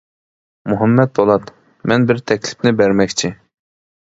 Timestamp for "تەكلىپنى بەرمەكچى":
2.33-3.33